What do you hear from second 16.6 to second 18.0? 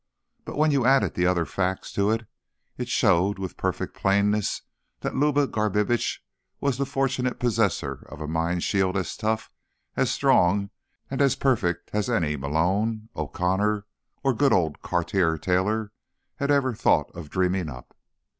even thought of dreaming up.